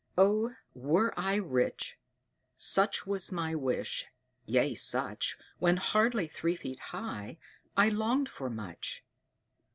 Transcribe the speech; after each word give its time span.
"Oh, 0.17 0.55
were 0.73 1.13
I 1.15 1.35
rich! 1.35 1.99
Such 2.55 3.05
was 3.05 3.31
my 3.31 3.53
wish, 3.53 4.07
yea 4.47 4.73
such 4.73 5.37
When 5.59 5.77
hardly 5.77 6.27
three 6.27 6.55
feet 6.55 6.79
high, 6.79 7.37
I 7.77 7.89
longed 7.89 8.27
for 8.27 8.49
much. 8.49 9.03